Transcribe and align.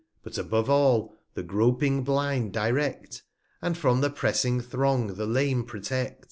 But 0.23 0.39
above 0.39 0.67
all, 0.67 1.13
the 1.35 1.43
groaping 1.43 2.03
Blind 2.03 2.53
direft, 2.53 3.21
51 3.21 3.21
And 3.61 3.77
from 3.77 4.01
the 4.01 4.09
pressing 4.09 4.59
Throng 4.59 5.13
the 5.13 5.27
Lame 5.27 5.63
protect. 5.63 6.19